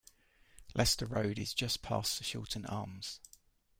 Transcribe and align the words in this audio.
Leicester 0.73 1.05
Road 1.05 1.37
is 1.37 1.53
just 1.53 1.83
past 1.83 2.17
the 2.17 2.23
Shilton 2.23 2.65
arms. 2.67 3.19